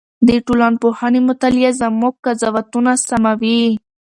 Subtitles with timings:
[0.27, 3.63] د ټولنپوهنې مطالعه زموږ قضاوتونه سموي.